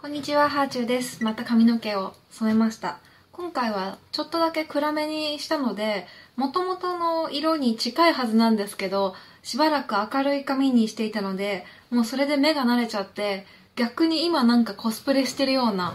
[0.00, 1.22] こんにちは、ハーチューです。
[1.22, 3.00] また髪の毛を染めました。
[3.32, 6.06] 今回はちょっとだけ暗めにしたので、
[6.36, 13.44] 元々の色に近いはずなんですけど、しばらく明るい髪にしていたので、もうそれで目が慣れちゃって、
[13.76, 15.92] 逆に今なんかコスプレしてるような、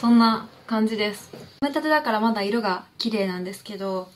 [0.00, 1.28] そんな感じです。
[1.32, 4.08] 染めたてだからまだ色が綺麗なんですけど、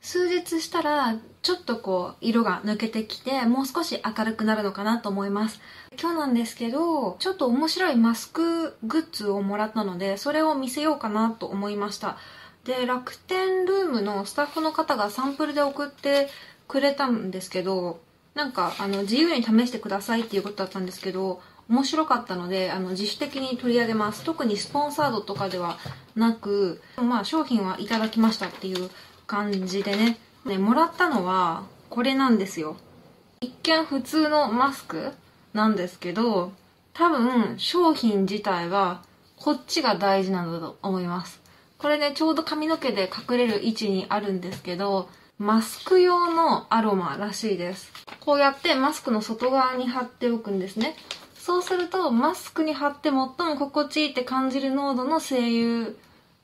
[0.00, 5.60] 数日したらちょっとこう色が抜けてきてもう少し明るくなるのかなと思います。
[6.00, 12.16] 今日なんですけどちょっと面白いマスクグッズをもらったのでそれを見せようかなと思いました。
[12.64, 16.28] で楽天ルームのスタッフの方がサンプルで送って
[16.68, 18.00] くれたんですけど
[18.34, 24.24] なんかあの自由に試してくださいっていうことだったんですけど面白かったのであの自主的に取り上げます。
[24.24, 25.78] 特にスポンサードとかでは
[26.16, 28.90] なくまあ商品はいただきましたっていう
[29.30, 30.18] 感じでね。
[30.44, 32.76] ねもらったのはこれなんですよ。
[33.40, 35.12] 一見普通のマスク
[35.52, 36.52] なんですけど
[36.94, 39.02] 多分商品自体は
[39.36, 41.40] こっちが大事なんだと思います。
[41.78, 47.92] これねちょうど髪の毛で隠れる位置にあるんですけどマスク用のアロマらしいです。
[48.18, 50.96] こうやってマスクの外側に貼っておくんですね。
[51.36, 55.92] そうするとマスクに貼って最も心地いいって感じる濃度の精油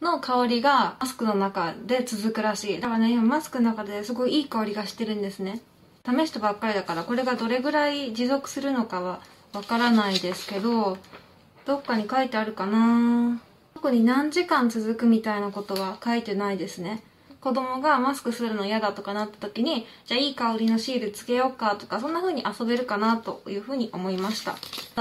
[0.00, 2.80] の香りがマスクの中で続くらしい。
[2.80, 5.60] だからね今マスクの中ですごいいい香りがしてるんですね。
[6.04, 9.20] 試したばっかりだからこれがどれぐらい持続するのかは
[9.52, 10.98] わからないですけど
[11.64, 13.40] どっかに書いてあるかな。
[13.74, 17.02] 特に何時間続くみたいなことは書いてないですね。
[17.40, 24.56] 子供がマスクするの嫌だとかなった時にじゃあいい香りのシールつけようかとかそんな風に遊べるかなという風に思いました。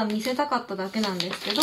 [0.05, 1.61] 見せたかっただけなんですけど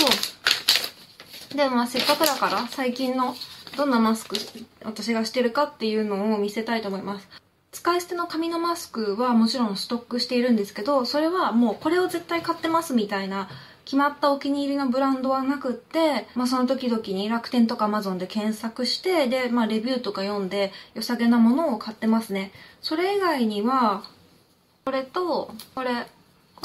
[1.54, 3.34] でまあせっかくだから最近の
[3.76, 4.36] どんなマスク
[4.84, 7.28] 私がしてるかっていうのを見せたいと思います。
[7.72, 13.48] 使い捨ての紙のマスクはもちろんストックしているんですけどそれはもうこれを絶対買ってますみたいな
[13.84, 22.52] 決まったお気に入りのブランドはなくって、まあ、その時々に楽天とか Amazon で検索してで、まあ、レビューとか読んで良さげなものを買ってますね。
[22.80, 24.04] それ以外には
[24.84, 26.06] これとこれ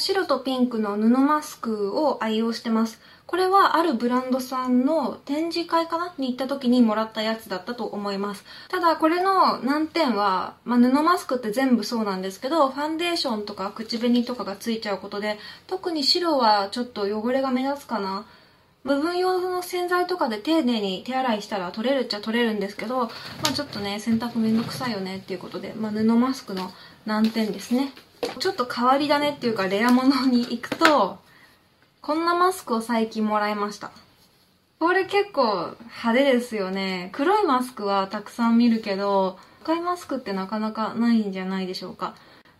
[0.00, 3.00] 白とピンクの布マスクを愛用してます。
[3.26, 8.44] これはあるブランドさんの展示会かなに行った時にもらったやつだったと思います。
[8.68, 15.36] ただこれの難点は、まあ、布マスクって全部そうなんですけどファンデーションとか口紅とかがついちゃうことで
[15.66, 18.24] 特に白はちょっと汚れが目立つかな。
[18.84, 23.10] 部分用の洗剤とかで丁寧に手洗いしたら取れるっちゃ取れるんですけど、ま
[23.50, 26.70] あ、ちょっとね洗濯めんどくさいよねっていうことで、まあ、布マスクの
[27.04, 27.92] 難点ですね。
[28.38, 31.18] ちょっと変わり種っていうかレアものに行くと
[32.00, 33.90] こんなマスクを最近もらいました。
[34.78, 37.10] これ結構派手ですよね。
[37.12, 42.14] 黒いマスクはたくさん見るけど赤いマスクってなかなかないんじゃないでしょうか。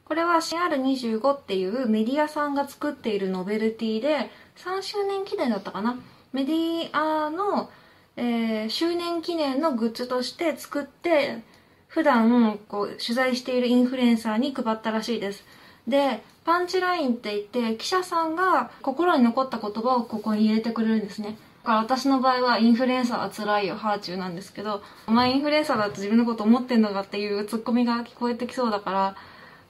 [0.04, 5.98] これは CR25 っていうメディアさんが作っているノベルティで3周年記念だったかな。
[6.32, 7.70] メディアの、
[8.16, 11.42] えー、周年記念のグッズとして作って
[11.88, 15.44] 普段こう取材しているインフルエンサーに配ったらしいです。
[15.86, 21.36] でパンチラインって言って記者さんが心に残った言葉をここに入れてくれるんですね。
[21.62, 29.16] だから私の場合はインフルエンサーは辛いよハーチューなんですけどお前インフルエンサーだと自分のこと思ってんのかっていうツッコミが聞こえてきそうだから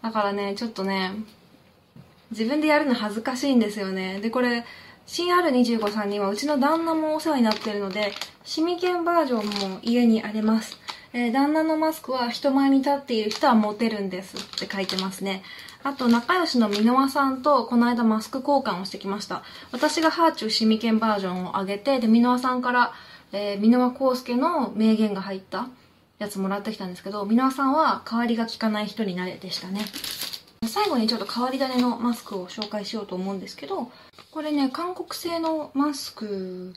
[0.03, 1.13] だからねちょっとね
[2.31, 4.21] 自分でやるの恥ずかしいんですよね。
[4.21, 4.65] でこれ
[5.07, 8.13] 新 R25 さんにはうちの旦那もお世話になってるので
[8.45, 10.79] シミケンバージョンも家にあります。
[11.13, 15.43] えー、旦那のマスクは人前に立っている人はモテるんですって書いてますね。
[15.83, 19.43] あと、仲良しの箕輪さんとこの間マスク交換をしてきました。
[19.73, 22.93] 私がハーチューシミケンバージョンを上げて、で、箕輪さんから、
[23.33, 25.69] えー、箕輪康介の名言が入った
[26.19, 29.81] やつもらってきたんですけど、箕輪さんは代わりが効かない人になれでしたね。
[30.67, 33.91] 最後にちょっと変わり種のマスクを紹介しようと思うんですけど、
[34.31, 36.75] これね、韓国製のマスク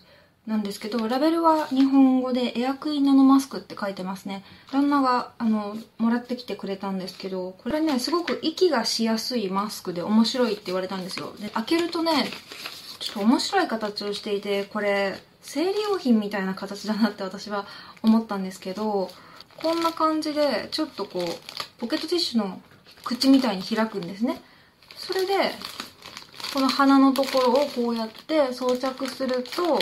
[0.47, 4.44] なんですけどラベルは日本語でエアクイーンナノマスクって書いてますね。
[4.72, 11.34] 旦那があのもらってきてくれたんですけどこれねすごく息がしやすいマスクで面白いって言われたんですよ。
[11.40, 12.28] で開けるとね
[12.99, 17.67] ちょっと面白い形をしていてこれ生理用品みたいな形だなって私は
[18.02, 19.11] 思ったんですけど
[19.58, 22.59] こんな感じでちょっとこうポケットティッシュの
[23.03, 24.41] 口みたいに開くんですね。
[24.97, 25.34] それで
[26.53, 29.79] この鼻のところをこうやって装着すると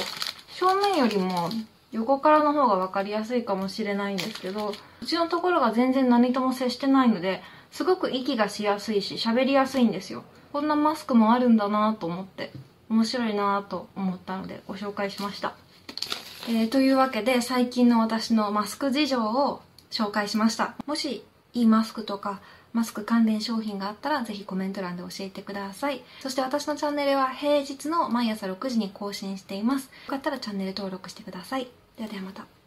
[0.60, 1.50] 正面よりも
[1.94, 7.42] 横からの方が分かりやすいかもしれないんですけどうちのところが全然何とも接してないので
[7.72, 10.26] すごく息がしやすいし喋りやすいんですよ。
[10.52, 12.52] こんなマスクもあるんだなと思って
[12.90, 15.54] 面白いなと思ったのでご紹介しました、
[16.50, 20.76] えー、というわけで最近の私のマスク事情を紹介しました。
[20.88, 21.24] もし
[21.54, 22.42] いいマスクとか
[22.74, 26.02] マスク関連商品があったらぜひコメント欄で教えてください。
[26.22, 29.86] そして私のチャンネルは平日の毎朝6時に更新しています。
[29.86, 31.68] よかったらチャンネル登録してください。
[31.98, 32.59] ではではまた。